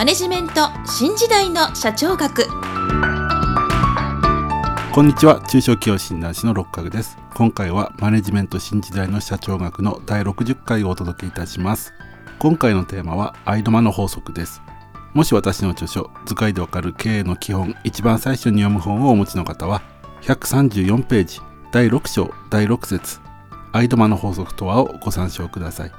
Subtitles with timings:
[0.00, 2.46] マネジメント新時代の社長学。
[4.94, 5.42] こんにちは。
[5.46, 7.18] 中小企業診断士の六角です。
[7.34, 11.92] 今回はマネジメント新時代の社長学の第60回をお届けいたします。
[12.38, 14.62] 今回のテーマはアイドマの法則です。
[15.12, 19.82] もし私の著書図解でわかる経営の基本一番最初に読む本をお持ちの方は
[20.22, 21.40] 134ページ
[21.72, 23.20] 第6章第6節
[23.72, 25.92] アイドマの法則とはをご参照ください。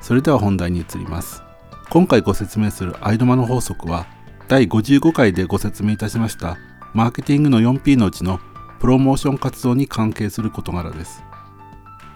[0.00, 1.42] それでは本題に移ります。
[1.92, 4.06] 今回ご説明するアイドマの法則は
[4.48, 6.56] 第55回でご説明いたしました
[6.94, 8.40] マーケティングの 4P のうちの
[8.80, 11.22] プロモーション活動に関係する事柄です。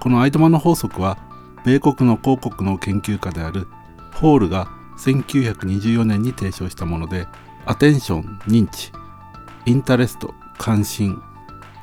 [0.00, 1.18] このアイドマの法則は
[1.66, 3.66] 米国の広告の研究家である
[4.14, 4.66] ホールが
[4.96, 7.26] 1924年に提唱したもので
[7.66, 8.92] アテンション認知
[9.66, 11.20] インタレスト関心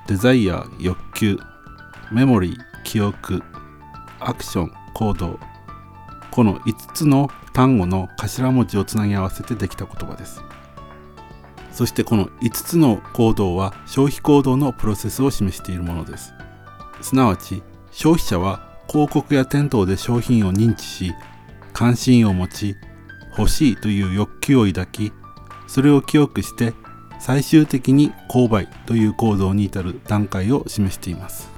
[0.08, 1.38] デザイア欲求
[2.12, 3.44] メモリー記憶
[4.20, 5.40] アクション行動
[6.32, 10.44] この5つの単語の頭文字をつなぎ合わせてできた言葉です。
[11.72, 16.34] そしてこの5つの行動は消費行動のプロセスを示しているものです。
[17.02, 21.14] すなわち消費者は広告や店頭で商品を認知し
[21.74, 22.76] 関心を持ち
[23.38, 25.12] 欲しいという欲求を抱き
[25.68, 26.74] それを記憶して
[27.20, 31.50] 最終的に購買という行動に至る段階を示しています。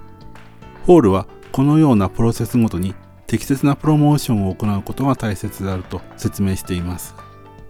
[0.85, 2.93] ホールはこのようなプロセスごとに
[3.27, 7.15] 適切なプロモーションを行うことが大切であると説明しています。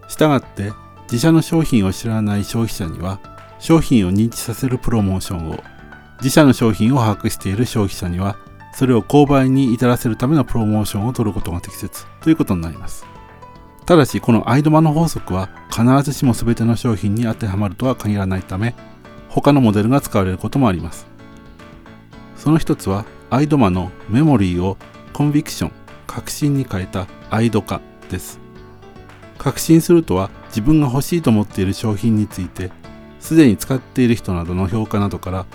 [0.08, 0.72] したがって
[1.04, 3.20] 自社の商品を知らない消費者には
[3.58, 5.62] 商品を認知させるプロモーションを
[6.18, 8.36] 自社の商品を把握している消費者には
[8.74, 12.04] それを購買に至らせるためのプロモーションを取ることが適切。
[12.20, 13.06] ということになります。
[13.86, 18.74] ただしこのアイドマの法則は必ずしも全ての商品に当てはまるとは限らないため
[19.28, 21.06] 他のモデルが使われることもあります。
[22.36, 24.76] その一つはアイドマのメモリーを
[25.16, 25.72] コンビクション
[26.06, 28.38] 確信に変えたアイド化です
[29.38, 32.70] 確信するとは自分が欲しいと思っている商品について
[33.18, 35.46] すでに使っている人などの評価などから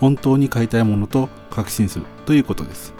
[0.00, 2.92] 本当に買いたいものと確信するということです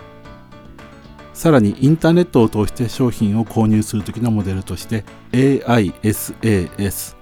[1.33, 7.17] さらにインターネットを通して商品を購入するときのモデルとして AISAS、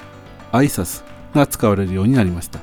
[0.52, 2.60] ISAS が使われるようになりました。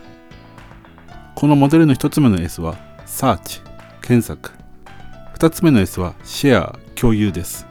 [1.34, 2.78] このモデルの1つ目の S は
[3.08, 3.64] Search、
[4.04, 4.59] 検索。
[5.40, 7.66] 2つ目の S は Share、共有です。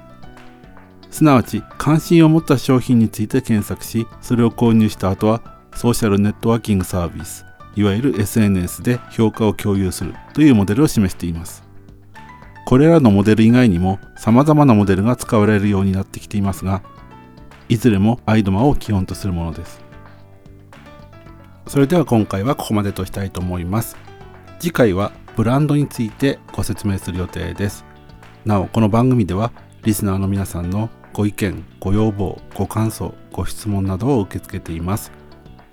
[1.10, 5.42] すなわち関心を持った商品について検索し、それを購入した後は
[5.74, 7.44] ソーシャルネットワーキングサービス、
[7.76, 11.62] いわゆる SNS で評価を共有するというモデルを示しています。
[12.64, 16.80] これらのモデル以外にも様々なモデルが使われるようになってきていますが、
[17.68, 19.84] いずれもアイドマを基本とするものです。
[21.66, 23.98] それでは今回はここまでとしたいと思います。
[24.58, 27.84] 次回はブランドについてご説明する予定です。
[28.44, 29.52] なお、この番組では
[29.84, 35.12] リスナーの皆さんのご意見、ご要望、ご感想、ご質問などを受け付けています。